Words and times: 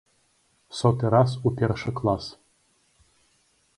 Соты 0.77 1.11
раз 1.15 1.31
у 1.49 1.53
першы 1.59 1.93
клас! 2.01 2.33